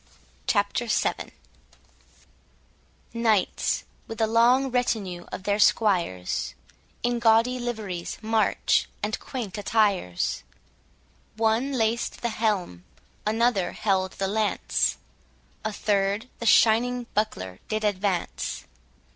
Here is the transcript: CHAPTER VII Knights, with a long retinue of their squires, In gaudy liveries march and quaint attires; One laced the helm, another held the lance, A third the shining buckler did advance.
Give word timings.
CHAPTER 0.47 0.87
VII 0.87 1.31
Knights, 3.13 3.83
with 4.07 4.19
a 4.19 4.25
long 4.25 4.71
retinue 4.71 5.27
of 5.31 5.43
their 5.43 5.59
squires, 5.59 6.55
In 7.03 7.19
gaudy 7.19 7.59
liveries 7.59 8.17
march 8.19 8.89
and 9.03 9.19
quaint 9.19 9.59
attires; 9.59 10.41
One 11.37 11.73
laced 11.73 12.21
the 12.23 12.29
helm, 12.29 12.83
another 13.27 13.73
held 13.73 14.13
the 14.13 14.27
lance, 14.27 14.97
A 15.63 15.71
third 15.71 16.27
the 16.39 16.47
shining 16.47 17.05
buckler 17.13 17.59
did 17.67 17.83
advance. 17.83 18.65